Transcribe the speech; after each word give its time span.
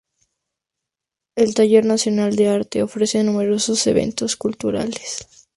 El 1.35 1.53
Taller 1.53 1.81
Internacional 1.83 2.35
de 2.35 2.49
Arte 2.49 2.81
ofrece 2.81 3.23
numerosos 3.23 3.85
eventos 3.85 4.35
culturales. 4.35 5.27